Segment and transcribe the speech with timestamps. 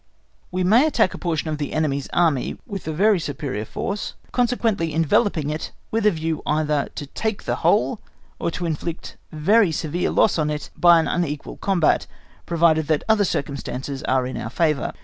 [0.49, 4.95] We may attack a portion of the enemy's Army with a very superior force, consequently
[4.95, 8.01] enveloping it with a view either to take the whole,
[8.39, 12.07] or to inflict very severe loss on it by an unequal combat,
[12.47, 14.91] provided that other circumstances are in our favour.